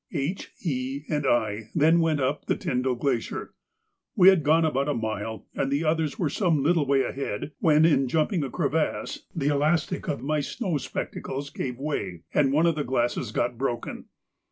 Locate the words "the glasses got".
12.73-13.59